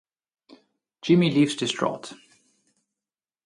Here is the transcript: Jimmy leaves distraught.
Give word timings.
Jimmy 1.03 1.29
leaves 1.29 1.53
distraught. 1.55 2.13